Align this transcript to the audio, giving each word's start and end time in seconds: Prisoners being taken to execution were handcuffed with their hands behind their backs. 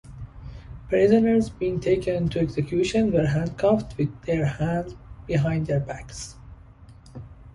Prisoners 0.89 1.51
being 1.51 1.79
taken 1.79 2.27
to 2.29 2.39
execution 2.39 3.11
were 3.11 3.27
handcuffed 3.27 3.95
with 3.99 4.09
their 4.23 4.47
hands 4.47 4.95
behind 5.27 5.67
their 5.67 5.79
backs. 5.79 6.37